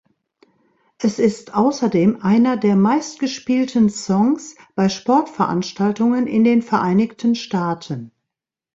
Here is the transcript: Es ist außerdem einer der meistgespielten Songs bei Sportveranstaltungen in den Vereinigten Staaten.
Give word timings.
Es 0.97 1.19
ist 1.19 1.53
außerdem 1.55 2.23
einer 2.23 2.57
der 2.57 2.75
meistgespielten 2.75 3.87
Songs 3.91 4.55
bei 4.73 4.89
Sportveranstaltungen 4.89 6.25
in 6.25 6.43
den 6.43 6.63
Vereinigten 6.63 7.35
Staaten. 7.35 8.09